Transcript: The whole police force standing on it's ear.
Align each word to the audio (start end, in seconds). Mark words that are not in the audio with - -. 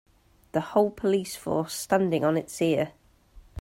The 0.53 0.61
whole 0.61 0.89
police 0.89 1.35
force 1.35 1.75
standing 1.75 2.25
on 2.25 2.35
it's 2.35 2.59
ear. 2.59 2.93